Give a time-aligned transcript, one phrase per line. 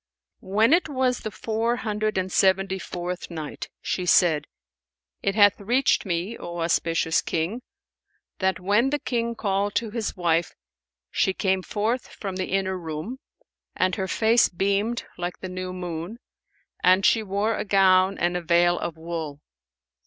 [0.39, 4.47] When it was the Four Hundred and Seventy fourth Night, She said,
[5.21, 7.61] It hath reached me, O auspicious King,
[8.39, 10.55] that 'when the King called to his wife,
[11.11, 13.19] she came forth from the inner room;
[13.75, 16.17] and her face beamed like the new moon;
[16.83, 19.39] and she wore a gown and a veil of wool.